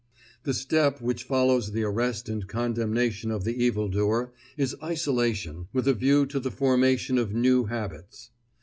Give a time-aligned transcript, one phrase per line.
[0.45, 5.93] The step which follows the arrest and condemnation of the evildoer is isolation, with a
[5.93, 8.31] view to the formation of new habits.